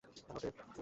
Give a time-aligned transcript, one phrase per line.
[0.03, 0.55] Hello, Dave.